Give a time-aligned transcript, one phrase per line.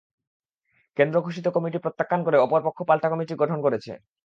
[0.97, 3.91] কেন্দ্র ঘোষিত কমিটি প্রত্যাখ্যান করে অপর পক্ষ পাল্টা কমিটি গঠন করেছে।